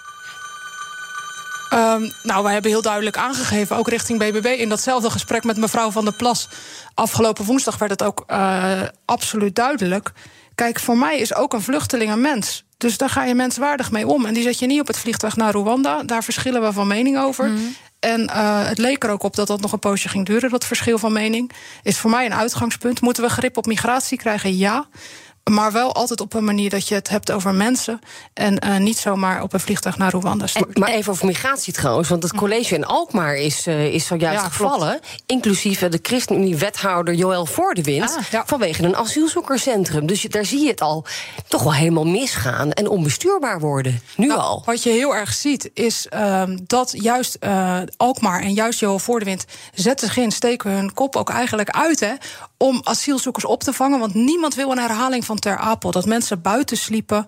Um, 1.73 2.13
nou, 2.23 2.43
wij 2.43 2.53
hebben 2.53 2.71
heel 2.71 2.83
duidelijk 2.83 3.17
aangegeven, 3.17 3.77
ook 3.77 3.89
richting 3.89 4.19
BBB, 4.19 4.47
in 4.47 4.69
datzelfde 4.69 5.11
gesprek 5.11 5.45
met 5.45 5.57
mevrouw 5.57 5.91
Van 5.91 6.05
der 6.05 6.15
Plas. 6.15 6.49
Afgelopen 6.95 7.45
woensdag 7.45 7.79
werd 7.79 7.91
het 7.91 8.03
ook 8.03 8.25
uh, 8.27 8.83
absoluut 9.05 9.55
duidelijk. 9.55 10.13
Kijk, 10.55 10.81
voor 10.81 10.97
mij 10.97 11.19
is 11.19 11.35
ook 11.35 11.53
een 11.53 11.63
vluchteling 11.63 12.13
een 12.13 12.21
mens. 12.21 12.65
Dus 12.77 12.97
daar 12.97 13.09
ga 13.09 13.25
je 13.25 13.35
menswaardig 13.35 13.91
mee 13.91 14.07
om. 14.07 14.25
En 14.25 14.35
die 14.35 14.43
zet 14.43 14.59
je 14.59 14.67
niet 14.67 14.81
op 14.81 14.87
het 14.87 14.99
vliegtuig 14.99 15.37
naar 15.37 15.53
Rwanda. 15.53 16.03
Daar 16.03 16.25
verschillen 16.25 16.63
we 16.63 16.73
van 16.73 16.87
mening 16.87 17.19
over. 17.19 17.49
Mm. 17.49 17.75
En 18.01 18.21
uh, 18.21 18.67
het 18.67 18.79
leek 18.79 19.05
er 19.05 19.11
ook 19.11 19.23
op 19.23 19.37
dat 19.37 19.47
dat 19.47 19.61
nog 19.61 19.73
een 19.73 19.79
poosje 19.79 20.09
ging 20.09 20.27
duren, 20.27 20.51
dat 20.51 20.65
verschil 20.65 20.99
van 20.99 21.13
mening. 21.13 21.51
Is 21.83 21.99
voor 21.99 22.11
mij 22.11 22.27
een 22.27 22.35
uitgangspunt. 22.35 23.01
Moeten 23.01 23.23
we 23.23 23.29
grip 23.29 23.57
op 23.57 23.67
migratie 23.67 24.19
krijgen? 24.19 24.57
Ja. 24.57 24.87
Maar 25.51 25.73
wel 25.73 25.95
altijd 25.95 26.21
op 26.21 26.35
een 26.35 26.45
manier 26.45 26.71
dat 26.71 26.89
je 26.89 26.95
het 26.95 27.09
hebt 27.09 27.33
over 27.33 27.55
mensen. 27.55 28.01
En 28.35 28.67
uh, 28.67 28.77
niet 28.77 28.99
zomaar 28.99 29.43
op 29.43 29.53
een 29.53 29.61
vliegtuig 29.61 29.97
naar 29.99 30.13
Rwanda. 30.13 30.47
Maar 30.75 30.89
even 30.89 31.13
over 31.13 31.27
migratie 31.27 31.73
trouwens. 31.73 32.09
Want 32.09 32.23
het 32.23 32.35
college 32.35 32.75
in 32.75 32.85
Alkmaar 32.87 33.37
is, 33.37 33.67
uh, 33.67 33.87
is 33.95 34.07
zojuist 34.07 34.43
ja, 34.43 34.49
gevallen. 34.49 35.01
Inclusief 35.27 35.79
de 35.79 35.99
ChristenUnie-wethouder 36.03 37.15
Joël 37.15 37.47
Voordewind. 37.47 38.19
Ah, 38.33 38.41
Vanwege 38.47 38.83
een 38.83 38.97
asielzoekerscentrum. 38.97 40.07
Dus 40.07 40.23
daar 40.23 40.45
zie 40.45 40.61
je 40.61 40.71
het 40.71 40.81
al 40.81 41.07
toch 41.49 41.63
wel 41.63 41.75
helemaal 41.75 42.07
misgaan. 42.07 42.73
En 42.73 42.89
onbestuurbaar 42.89 43.61
worden. 43.61 44.01
Nu 44.17 44.27
nou, 44.27 44.41
al. 44.41 44.63
Wat 44.65 44.83
je 44.83 44.91
heel 44.91 45.15
erg 45.15 45.33
ziet 45.33 45.71
is 45.75 46.07
uh, 46.15 46.43
dat 46.63 46.93
juist 46.97 47.39
Alkmaar 47.97 48.41
en 48.41 48.53
juist 48.53 48.81
Joël 48.81 48.99
Voordewind 48.99 49.45
zetten 49.75 50.07
zich 50.07 50.17
in, 50.17 50.31
steken 50.31 50.71
hun 50.71 50.95
kop 50.95 51.17
ook 51.17 51.31
eigenlijk 51.31 51.71
uit. 51.71 52.01
Hè, 52.01 52.13
om 52.65 52.81
asielzoekers 52.83 53.45
op 53.45 53.63
te 53.63 53.73
vangen. 53.73 53.99
Want 53.99 54.15
niemand 54.15 54.55
wil 54.55 54.71
een 54.71 54.79
herhaling 54.79 55.25
van 55.25 55.39
Ter 55.39 55.57
Apel. 55.59 55.91
Dat 55.91 56.07
mensen 56.07 56.43
buiten 56.43 56.77
sliepen, 56.77 57.27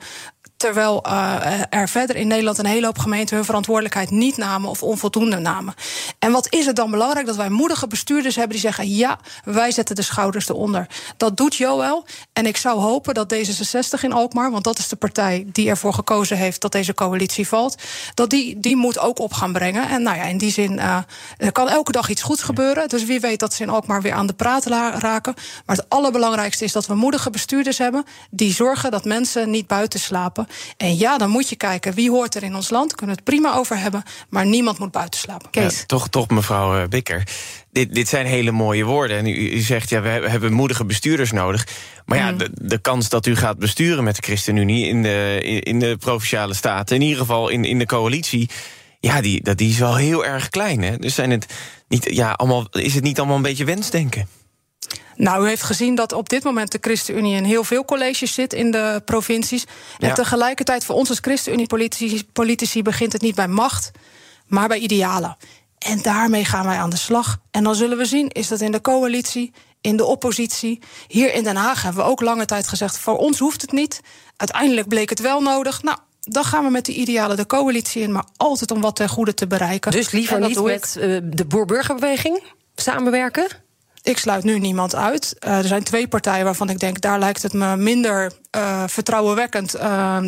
Terwijl 0.56 1.05
uh, 1.06 1.62
er 1.70 1.88
verder 1.88 2.17
in 2.17 2.26
Nederland 2.26 2.58
een 2.58 2.67
hele 2.67 2.87
hoop 2.87 2.99
gemeenten 2.99 3.37
hun 3.37 3.44
verantwoordelijkheid 3.44 4.11
niet 4.11 4.37
namen 4.37 4.70
of 4.70 4.82
onvoldoende 4.82 5.38
namen. 5.38 5.75
En 6.19 6.32
wat 6.32 6.53
is 6.53 6.67
het 6.67 6.76
dan 6.76 6.91
belangrijk 6.91 7.26
dat 7.26 7.37
wij 7.37 7.49
moedige 7.49 7.87
bestuurders 7.87 8.35
hebben 8.37 8.53
die 8.53 8.61
zeggen: 8.61 8.88
ja, 8.88 9.19
wij 9.44 9.70
zetten 9.70 9.97
de 9.97 10.03
schouders 10.03 10.49
eronder. 10.49 10.87
Dat 11.17 11.37
doet 11.37 11.55
Joël. 11.55 12.05
En 12.32 12.47
ik 12.47 12.56
zou 12.56 12.81
hopen 12.81 13.14
dat 13.14 13.35
D66 13.35 14.00
in 14.00 14.12
Alkmaar, 14.12 14.50
want 14.50 14.64
dat 14.64 14.79
is 14.79 14.88
de 14.88 14.97
partij 14.97 15.47
die 15.53 15.69
ervoor 15.69 15.94
gekozen 15.94 16.37
heeft 16.37 16.61
dat 16.61 16.73
deze 16.73 16.94
coalitie 16.94 17.49
valt, 17.49 17.82
dat 18.14 18.31
die, 18.31 18.61
die 18.61 18.76
moet 18.76 18.99
ook 18.99 19.19
op 19.19 19.32
gaan 19.32 19.53
brengen. 19.53 19.88
En 19.88 20.03
nou 20.03 20.17
ja, 20.17 20.25
in 20.25 20.38
die 20.38 20.53
zin 20.53 20.73
uh, 20.73 20.99
er 21.38 21.53
kan 21.53 21.69
elke 21.69 21.93
dag 21.93 22.08
iets 22.08 22.23
goeds 22.23 22.43
gebeuren. 22.43 22.88
Dus 22.88 23.05
wie 23.05 23.20
weet 23.20 23.41
dat 23.41 23.55
ze 23.55 23.62
in 23.62 23.69
Alkmaar 23.69 24.03
weer 24.03 24.12
aan 24.12 24.26
de 24.26 24.32
praat 24.32 24.67
raken. 24.67 25.35
Maar 25.67 25.76
het 25.76 25.88
allerbelangrijkste 25.88 26.64
is 26.64 26.73
dat 26.73 26.87
we 26.87 26.94
moedige 26.94 27.31
bestuurders 27.31 27.79
hebben 27.79 28.05
die 28.31 28.53
zorgen 28.53 28.91
dat 28.91 29.05
mensen 29.05 29.50
niet 29.50 29.67
buiten 29.67 30.00
slapen. 30.00 30.45
En 30.76 30.96
ja, 30.96 31.19
dan 31.19 31.31
moet 31.31 31.48
je 31.48 31.56
kijken 31.56 31.94
wie 31.94 32.10
hoort 32.10 32.34
er 32.34 32.43
in 32.43 32.54
ons 32.54 32.70
land. 32.70 32.94
Kunnen 32.94 33.16
we 33.16 33.22
het 33.22 33.31
prima 33.31 33.54
over 33.54 33.78
hebben, 33.78 34.02
maar 34.28 34.46
niemand 34.46 34.78
moet 34.78 34.90
buiten 34.90 35.20
slapen. 35.20 35.50
Kees. 35.50 35.84
toch, 35.87 36.08
toch, 36.08 36.28
mevrouw 36.28 36.78
eh, 36.78 36.88
Bikker. 36.88 37.22
Dit, 37.72 37.94
dit 37.94 38.08
zijn 38.08 38.26
hele 38.26 38.50
mooie 38.50 38.84
woorden. 38.84 39.16
En 39.16 39.26
u, 39.26 39.50
u 39.50 39.60
zegt, 39.60 39.88
ja, 39.88 40.00
we 40.00 40.08
hebben 40.08 40.52
moedige 40.52 40.84
bestuurders 40.84 41.32
nodig. 41.32 41.66
Maar 42.04 42.19
ja, 42.19 42.31
mm. 42.31 42.38
de, 42.38 42.50
de, 42.52 42.78
kans 42.78 43.08
dat 43.08 43.26
u 43.26 43.37
gaat 43.37 43.58
besturen 43.58 44.04
met 44.04 44.16
de 44.16 44.22
ChristenUnie 44.22 44.87
in 44.87 45.02
de, 45.02 45.40
in 45.62 45.78
de 45.78 45.96
provinciale 45.96 46.54
staten, 46.54 46.96
in 46.96 47.02
ieder 47.02 47.19
geval 47.19 47.48
in, 47.48 47.64
in 47.64 47.78
de 47.78 47.87
coalitie. 47.87 48.48
Ja, 49.00 49.20
die, 49.20 49.43
dat, 49.43 49.58
die 49.58 49.70
is 49.70 49.79
wel 49.79 49.96
heel 49.96 50.24
erg 50.24 50.48
klein. 50.48 50.82
Hè? 50.82 50.96
Dus 50.96 51.15
zijn 51.15 51.31
het 51.31 51.46
niet, 51.88 52.15
ja, 52.15 52.32
allemaal, 52.32 52.67
is 52.70 52.94
het 52.94 53.05
niet 53.05 53.19
allemaal 53.19 53.36
een 53.36 53.43
beetje 53.43 53.65
wensdenken? 53.65 54.29
Nou, 55.17 55.44
u 55.44 55.49
heeft 55.49 55.63
gezien 55.63 55.94
dat 55.94 56.13
op 56.13 56.29
dit 56.29 56.44
moment 56.44 56.73
de 56.73 56.79
ChristenUnie 56.81 57.37
in 57.37 57.44
heel 57.44 57.65
veel 57.65 57.85
colleges 57.85 58.35
zit 58.35 58.53
in 58.53 58.70
de 58.70 59.03
provincies. 59.05 59.65
En 59.99 60.15
tegelijkertijd 60.15 60.85
voor 60.85 60.94
ons 60.94 61.08
als 61.08 61.19
ChristenUnie-politici 61.20 62.25
politici 62.32 62.82
begint 62.82 63.13
het 63.13 63.23
niet 63.23 63.35
bij 63.35 63.49
macht, 63.49 63.91
maar 64.46 64.69
bij 64.69 64.79
idealen. 64.79 65.37
En 65.79 66.03
daarmee 66.03 66.44
gaan 66.44 66.67
wij 66.67 66.77
aan 66.77 66.91
de 66.91 66.96
slag. 66.96 67.39
En 67.51 67.65
dan 67.65 67.75
zullen 67.75 67.99
we 67.99 68.05
zien, 68.05 68.29
is 68.29 68.49
dat 68.49 68.61
in 68.61 68.73
de 68.73 68.81
coalitie, 68.81 69.53
in 69.81 69.96
de 69.96 70.05
oppositie. 70.05 70.82
Hier 71.08 71.35
in 71.35 71.44
Den 71.44 71.56
Haag 71.56 71.82
hebben 71.82 72.05
we 72.05 72.11
ook 72.11 72.20
lange 72.20 72.44
tijd 72.44 72.69
gezegd: 72.69 72.99
voor 72.99 73.17
ons 73.17 73.39
hoeft 73.39 73.61
het 73.61 73.73
niet. 73.73 74.01
Uiteindelijk 74.37 74.89
bleek 74.89 75.11
het 75.11 75.20
wel 75.20 75.41
nodig. 75.41 75.82
Nou, 75.82 75.99
dan 76.20 76.44
gaan 76.44 76.65
we 76.65 76.70
met 76.70 76.85
de 76.85 76.94
idealen 76.94 77.37
de 77.37 77.46
coalitie 77.46 78.03
in, 78.03 78.13
maar 78.13 78.25
altijd 78.37 78.70
om 78.70 78.81
wat 78.81 78.96
ten 78.96 79.08
goede 79.08 79.35
te 79.35 79.46
bereiken. 79.46 79.91
Dus 79.91 80.11
liever 80.11 80.41
niet 80.41 80.63
met 80.63 80.96
uh, 80.99 81.19
de 81.25 81.44
boer-burgerbeweging 81.44 82.43
samenwerken? 82.75 83.46
Ik 84.06 84.19
sluit 84.19 84.44
nu 84.44 84.58
niemand 84.58 84.94
uit. 84.94 85.36
Uh, 85.46 85.58
er 85.58 85.65
zijn 85.65 85.82
twee 85.82 86.08
partijen 86.08 86.44
waarvan 86.44 86.70
ik 86.70 86.79
denk, 86.79 87.01
daar 87.01 87.19
lijkt 87.19 87.43
het 87.43 87.53
me 87.53 87.77
minder 87.77 88.32
uh, 88.56 88.82
vertrouwenwekkend. 88.86 89.77
Uh, 89.77 90.19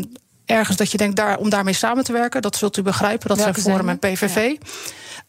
ergens 0.44 0.76
dat 0.76 0.90
je 0.90 0.99
denkt 0.99 1.16
daar, 1.16 1.38
om 1.38 1.50
daarmee 1.50 1.75
samen 1.75 2.04
te 2.04 2.12
werken. 2.12 2.42
Dat 2.42 2.56
zult 2.56 2.76
u 2.76 2.82
begrijpen. 2.82 3.28
Dat 3.28 3.37
Welke 3.37 3.61
zijn 3.61 3.75
Forum 3.75 3.88
en 3.88 3.99
PVV. 3.99 4.37
Ja. 4.37 4.68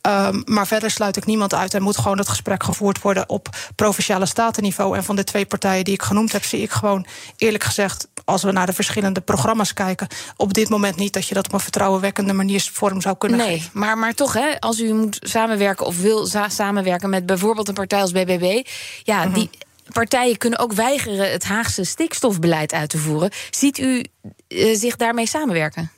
Um, 0.07 0.41
maar 0.45 0.67
verder 0.67 0.91
sluit 0.91 1.17
ik 1.17 1.25
niemand 1.25 1.53
uit. 1.53 1.73
Er 1.73 1.81
moet 1.81 1.97
gewoon 1.97 2.17
het 2.17 2.29
gesprek 2.29 2.63
gevoerd 2.63 3.01
worden 3.01 3.29
op 3.29 3.49
provinciale 3.75 4.25
statenniveau. 4.25 4.97
En 4.97 5.03
van 5.03 5.15
de 5.15 5.23
twee 5.23 5.45
partijen 5.45 5.83
die 5.83 5.93
ik 5.93 6.01
genoemd 6.01 6.31
heb, 6.31 6.43
zie 6.43 6.61
ik 6.61 6.71
gewoon 6.71 7.05
eerlijk 7.37 7.63
gezegd 7.63 8.07
als 8.25 8.43
we 8.43 8.51
naar 8.51 8.65
de 8.65 8.73
verschillende 8.73 9.21
programma's 9.21 9.73
kijken, 9.73 10.07
op 10.35 10.53
dit 10.53 10.69
moment 10.69 10.95
niet 10.95 11.13
dat 11.13 11.27
je 11.27 11.33
dat 11.33 11.45
op 11.45 11.53
een 11.53 11.59
vertrouwenwekkende 11.59 12.33
manier 12.33 12.69
vorm 12.73 13.01
zou 13.01 13.17
kunnen 13.17 13.37
nee, 13.37 13.57
geven. 13.57 13.69
Maar, 13.73 13.97
maar 13.97 14.13
toch, 14.13 14.33
hè, 14.33 14.59
als 14.59 14.79
u 14.79 14.93
moet 14.93 15.19
samenwerken 15.21 15.85
of 15.85 16.01
wil 16.01 16.27
samenwerken 16.47 17.09
met 17.09 17.25
bijvoorbeeld 17.25 17.67
een 17.67 17.73
partij 17.73 18.01
als 18.01 18.11
BBB, 18.11 18.67
ja, 19.03 19.17
mm 19.17 19.23
-hmm. 19.23 19.33
die 19.33 19.49
partijen 19.91 20.37
kunnen 20.37 20.59
ook 20.59 20.73
weigeren 20.73 21.31
het 21.31 21.43
Haagse 21.43 21.83
stikstofbeleid 21.83 22.73
uit 22.73 22.89
te 22.89 22.97
voeren. 22.97 23.31
Ziet 23.49 23.77
u 23.77 24.03
uh, 24.47 24.75
zich 24.77 24.95
daarmee 24.95 25.27
samenwerken? 25.27 25.91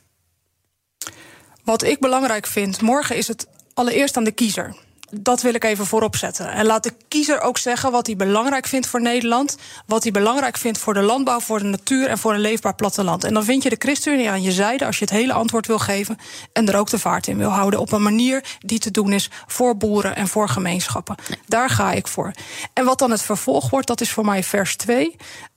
Wat 1.64 1.82
ik 1.82 2.00
belangrijk 2.00 2.46
vind, 2.46 2.80
morgen 2.80 3.16
is 3.16 3.28
het 3.28 3.46
allereerst 3.74 4.16
aan 4.16 4.24
de 4.24 4.32
kiezer 4.32 4.74
dat 5.20 5.42
wil 5.42 5.54
ik 5.54 5.64
even 5.64 5.86
voorop 5.86 6.16
zetten. 6.16 6.52
En 6.52 6.66
laat 6.66 6.82
de 6.82 6.92
kiezer 7.08 7.40
ook 7.40 7.58
zeggen 7.58 7.90
wat 7.90 8.06
hij 8.06 8.16
belangrijk 8.16 8.66
vindt 8.66 8.86
voor 8.86 9.00
Nederland. 9.00 9.56
Wat 9.86 10.02
hij 10.02 10.12
belangrijk 10.12 10.56
vindt 10.56 10.78
voor 10.78 10.94
de 10.94 11.02
landbouw, 11.02 11.40
voor 11.40 11.58
de 11.58 11.64
natuur 11.64 12.08
en 12.08 12.18
voor 12.18 12.34
een 12.34 12.40
leefbaar 12.40 12.74
platteland. 12.74 13.24
En 13.24 13.34
dan 13.34 13.44
vind 13.44 13.62
je 13.62 13.68
de 13.68 13.76
ChristenUnie 13.78 14.30
aan 14.30 14.42
je 14.42 14.52
zijde 14.52 14.86
als 14.86 14.98
je 14.98 15.04
het 15.04 15.14
hele 15.14 15.32
antwoord 15.32 15.66
wil 15.66 15.78
geven. 15.78 16.18
En 16.52 16.68
er 16.68 16.78
ook 16.78 16.90
de 16.90 16.98
vaart 16.98 17.26
in 17.26 17.38
wil 17.38 17.48
houden. 17.48 17.80
Op 17.80 17.92
een 17.92 18.02
manier 18.02 18.44
die 18.58 18.78
te 18.78 18.90
doen 18.90 19.12
is 19.12 19.30
voor 19.46 19.76
boeren 19.76 20.16
en 20.16 20.28
voor 20.28 20.48
gemeenschappen. 20.48 21.16
Daar 21.46 21.70
ga 21.70 21.92
ik 21.92 22.08
voor. 22.08 22.32
En 22.72 22.84
wat 22.84 22.98
dan 22.98 23.10
het 23.10 23.22
vervolg 23.22 23.70
wordt, 23.70 23.86
dat 23.86 24.00
is 24.00 24.12
voor 24.12 24.24
mij 24.24 24.42
vers 24.42 24.76
2. 24.76 25.16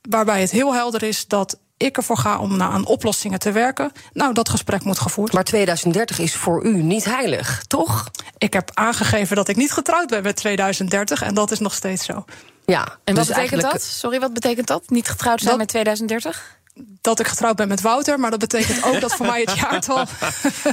Waarbij 0.09 0.41
het 0.41 0.51
heel 0.51 0.73
helder 0.73 1.03
is 1.03 1.27
dat 1.27 1.57
ik 1.85 1.97
ervoor 1.97 2.17
ga 2.17 2.39
om 2.39 2.61
aan 2.61 2.85
oplossingen 2.85 3.39
te 3.39 3.51
werken. 3.51 3.91
Nou, 4.13 4.33
dat 4.33 4.49
gesprek 4.49 4.83
moet 4.83 4.99
gevoerd. 4.99 5.33
Maar 5.33 5.43
2030 5.43 6.19
is 6.19 6.35
voor 6.35 6.63
u 6.65 6.83
niet 6.83 7.05
heilig, 7.05 7.63
toch? 7.67 8.09
Ik 8.37 8.53
heb 8.53 8.71
aangegeven 8.73 9.35
dat 9.35 9.47
ik 9.47 9.55
niet 9.55 9.71
getrouwd 9.71 10.07
ben 10.07 10.23
met 10.23 10.35
2030 10.35 11.21
en 11.21 11.33
dat 11.33 11.51
is 11.51 11.59
nog 11.59 11.73
steeds 11.73 12.05
zo. 12.05 12.25
Ja, 12.65 12.97
en 13.03 13.15
wat 13.15 13.27
dus 13.27 13.35
betekent 13.35 13.61
dat? 13.61 13.81
Sorry, 13.81 14.19
wat 14.19 14.33
betekent 14.33 14.67
dat? 14.67 14.89
Niet 14.89 15.09
getrouwd 15.09 15.41
zijn 15.41 15.57
met 15.57 15.67
2030? 15.67 16.57
Dat 17.01 17.19
ik 17.19 17.27
getrouwd 17.27 17.55
ben 17.55 17.67
met 17.67 17.81
Wouter. 17.81 18.19
Maar 18.19 18.29
dat 18.29 18.39
betekent 18.39 18.83
ook 18.83 19.01
dat 19.01 19.15
voor 19.15 19.25
mij 19.25 19.41
het 19.41 19.55
jaartal. 19.55 20.05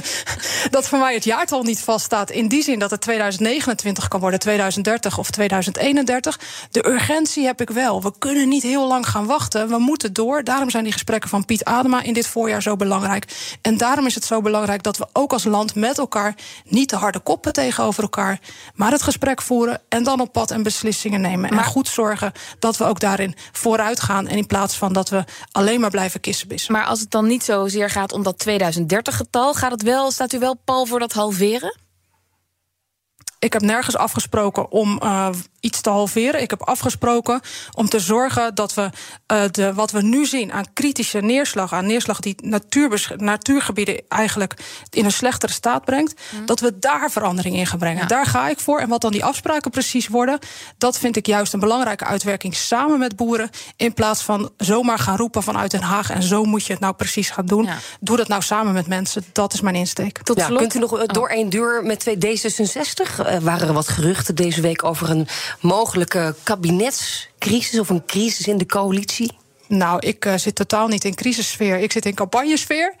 dat 0.75 0.87
voor 0.87 0.99
mij 0.99 1.13
het 1.13 1.23
jaartal 1.23 1.63
niet 1.63 1.79
vaststaat. 1.79 2.31
In 2.31 2.47
die 2.47 2.63
zin 2.63 2.79
dat 2.79 2.91
het 2.91 3.01
2029 3.01 4.07
kan 4.07 4.19
worden, 4.19 4.39
2030 4.39 5.17
of 5.17 5.29
2031. 5.29 6.39
De 6.71 6.87
urgentie 6.87 7.45
heb 7.45 7.61
ik 7.61 7.69
wel. 7.69 8.01
We 8.01 8.13
kunnen 8.19 8.47
niet 8.47 8.63
heel 8.63 8.87
lang 8.87 9.07
gaan 9.07 9.25
wachten. 9.25 9.67
We 9.67 9.77
moeten 9.77 10.13
door. 10.13 10.43
Daarom 10.43 10.69
zijn 10.69 10.83
die 10.83 10.93
gesprekken 10.93 11.29
van 11.29 11.45
Piet 11.45 11.63
Adema 11.63 12.01
in 12.01 12.13
dit 12.13 12.27
voorjaar 12.27 12.61
zo 12.61 12.75
belangrijk. 12.75 13.57
En 13.61 13.77
daarom 13.77 14.05
is 14.05 14.15
het 14.15 14.25
zo 14.25 14.41
belangrijk 14.41 14.83
dat 14.83 14.97
we 14.97 15.07
ook 15.13 15.33
als 15.33 15.43
land 15.43 15.75
met 15.75 15.97
elkaar 15.97 16.35
niet 16.65 16.89
te 16.89 16.95
harde 16.95 17.19
koppen 17.19 17.53
tegenover 17.53 18.03
elkaar, 18.03 18.39
maar 18.75 18.91
het 18.91 19.01
gesprek 19.01 19.41
voeren 19.41 19.81
en 19.89 20.03
dan 20.03 20.19
op 20.19 20.31
pad 20.31 20.51
en 20.51 20.63
beslissingen 20.63 21.21
nemen. 21.21 21.49
En 21.49 21.63
goed 21.63 21.87
zorgen 21.87 22.31
dat 22.59 22.77
we 22.77 22.83
ook 22.83 22.99
daarin 22.99 23.35
vooruit 23.51 23.99
gaan. 23.99 24.27
En 24.27 24.37
in 24.37 24.47
plaats 24.47 24.77
van 24.77 24.93
dat 24.93 25.09
we 25.09 25.23
alleen 25.51 25.79
maar 25.79 25.91
blijven 25.93 26.19
kissenbissen. 26.19 26.73
Maar 26.73 26.85
als 26.85 26.99
het 26.99 27.11
dan 27.11 27.27
niet 27.27 27.43
zozeer 27.43 27.89
gaat 27.89 28.11
om 28.11 28.23
dat 28.23 28.45
2030-getal, 28.49 29.53
gaat 29.53 29.71
het 29.71 29.81
wel, 29.81 30.11
staat 30.11 30.33
u 30.33 30.39
wel 30.39 30.57
pal 30.65 30.85
voor 30.85 30.99
dat 30.99 31.13
halveren? 31.13 31.77
Ik 33.39 33.53
heb 33.53 33.61
nergens 33.61 33.95
afgesproken 33.95 34.71
om 34.71 34.99
uh, 35.03 35.29
iets 35.63 35.81
te 35.81 35.89
halveren. 35.89 36.41
Ik 36.41 36.49
heb 36.49 36.61
afgesproken 36.61 37.41
om 37.73 37.89
te 37.89 37.99
zorgen 37.99 38.55
dat 38.55 38.73
we 38.73 38.81
uh, 38.81 39.43
de, 39.51 39.73
wat 39.73 39.91
we 39.91 40.01
nu 40.01 40.25
zien 40.25 40.51
aan 40.51 40.73
kritische 40.73 41.19
neerslag, 41.19 41.73
aan 41.73 41.85
neerslag 41.85 42.19
die 42.19 42.35
natuurgebieden 43.17 44.01
eigenlijk 44.07 44.53
in 44.89 45.05
een 45.05 45.11
slechtere 45.11 45.53
staat 45.53 45.85
brengt, 45.85 46.21
mm. 46.31 46.45
dat 46.45 46.59
we 46.59 46.79
daar 46.79 47.11
verandering 47.11 47.55
in 47.55 47.67
gaan 47.67 47.79
brengen. 47.79 48.01
Ja. 48.01 48.07
Daar 48.07 48.25
ga 48.25 48.49
ik 48.49 48.59
voor. 48.59 48.79
En 48.79 48.89
wat 48.89 49.01
dan 49.01 49.11
die 49.11 49.25
afspraken 49.25 49.71
precies 49.71 50.07
worden, 50.07 50.39
dat 50.77 50.99
vind 50.99 51.15
ik 51.15 51.25
juist 51.25 51.53
een 51.53 51.59
belangrijke 51.59 52.05
uitwerking 52.05 52.55
samen 52.55 52.99
met 52.99 53.15
boeren. 53.15 53.49
In 53.75 53.93
plaats 53.93 54.21
van 54.21 54.51
zomaar 54.57 54.99
gaan 54.99 55.17
roepen 55.17 55.43
vanuit 55.43 55.71
Den 55.71 55.81
Haag 55.81 56.09
en 56.09 56.23
zo 56.23 56.43
moet 56.43 56.65
je 56.65 56.71
het 56.71 56.81
nou 56.81 56.93
precies 56.93 57.29
gaan 57.29 57.45
doen. 57.45 57.63
Ja. 57.63 57.77
Doe 57.99 58.17
dat 58.17 58.27
nou 58.27 58.41
samen 58.41 58.73
met 58.73 58.87
mensen. 58.87 59.23
Dat 59.31 59.53
is 59.53 59.61
mijn 59.61 59.75
insteek. 59.75 60.21
Tot 60.23 60.37
ja, 60.37 60.47
kunt 60.47 60.75
u 60.75 60.79
nog 60.79 60.97
uh, 60.97 61.03
door 61.05 61.29
één 61.29 61.49
deur 61.49 61.83
met 61.83 61.99
twee 61.99 62.17
D66? 62.17 63.19
Uh, 63.19 63.37
waren 63.37 63.67
er 63.67 63.73
wat 63.73 63.87
geruchten 63.87 64.35
deze 64.35 64.61
week 64.61 64.83
over 64.83 65.09
een 65.09 65.27
mogelijke 65.59 66.35
kabinetscrisis 66.43 67.79
of 67.79 67.89
een 67.89 68.05
crisis 68.05 68.47
in 68.47 68.57
de 68.57 68.65
coalitie? 68.65 69.31
Nou, 69.67 69.99
ik 69.99 70.25
uh, 70.25 70.33
zit 70.35 70.55
totaal 70.55 70.87
niet 70.87 71.03
in 71.03 71.15
crisissfeer. 71.15 71.79
Ik 71.79 71.91
zit 71.91 72.05
in 72.05 72.15
campagnesfeer. 72.15 72.95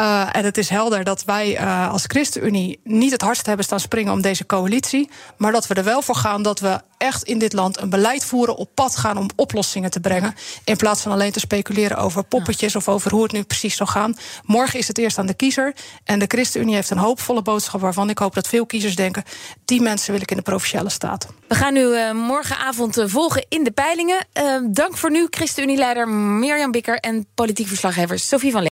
Uh, 0.00 0.28
en 0.32 0.44
het 0.44 0.58
is 0.58 0.68
helder 0.68 1.04
dat 1.04 1.24
wij 1.24 1.60
uh, 1.60 1.90
als 1.90 2.04
ChristenUnie 2.06 2.80
niet 2.84 3.12
het 3.12 3.20
hardst 3.20 3.46
hebben 3.46 3.64
staan 3.64 3.80
springen 3.80 4.12
om 4.12 4.20
deze 4.20 4.46
coalitie. 4.46 5.10
Maar 5.36 5.52
dat 5.52 5.66
we 5.66 5.74
er 5.74 5.84
wel 5.84 6.02
voor 6.02 6.14
gaan 6.14 6.42
dat 6.42 6.60
we 6.60 6.80
echt 6.98 7.22
in 7.22 7.38
dit 7.38 7.52
land 7.52 7.80
een 7.80 7.90
beleid 7.90 8.24
voeren, 8.24 8.56
op 8.56 8.68
pad 8.74 8.96
gaan 8.96 9.16
om 9.16 9.28
oplossingen 9.36 9.90
te 9.90 10.00
brengen. 10.00 10.34
In 10.64 10.76
plaats 10.76 11.02
van 11.02 11.12
alleen 11.12 11.32
te 11.32 11.40
speculeren 11.40 11.96
over 11.96 12.24
poppetjes 12.24 12.76
of 12.76 12.88
over 12.88 13.10
hoe 13.10 13.22
het 13.22 13.32
nu 13.32 13.42
precies 13.42 13.76
zal 13.76 13.86
gaan. 13.86 14.16
Morgen 14.42 14.78
is 14.78 14.88
het 14.88 14.98
eerst 14.98 15.18
aan 15.18 15.26
de 15.26 15.34
kiezer. 15.34 15.74
En 16.04 16.18
de 16.18 16.26
ChristenUnie 16.28 16.74
heeft 16.74 16.90
een 16.90 16.98
hoopvolle 16.98 17.42
boodschap 17.42 17.80
waarvan 17.80 18.10
ik 18.10 18.18
hoop 18.18 18.34
dat 18.34 18.48
veel 18.48 18.66
kiezers 18.66 18.96
denken: 18.96 19.22
die 19.64 19.80
mensen 19.80 20.12
wil 20.12 20.20
ik 20.20 20.30
in 20.30 20.36
de 20.36 20.42
provinciale 20.42 20.90
staat. 20.90 21.26
We 21.48 21.54
gaan 21.54 21.76
u 21.76 22.12
morgenavond 22.12 23.02
volgen 23.04 23.46
in 23.48 23.64
de 23.64 23.70
peilingen. 23.70 24.26
dank 24.70 24.96
voor 24.96 25.10
nu, 25.10 25.26
ChristenUnie-leider 25.30 26.08
Mirjam 26.08 26.70
Bikker 26.70 26.98
en 26.98 27.26
politiek 27.34 27.66
verslaggever 27.68 28.18
Sophie 28.18 28.50
van 28.50 28.60
Leeuwen. 28.60 28.75